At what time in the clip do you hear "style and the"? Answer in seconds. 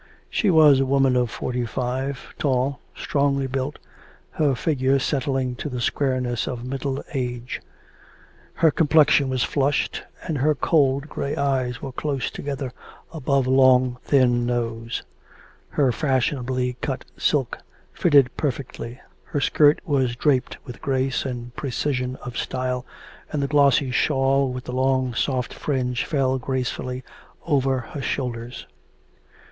22.39-23.47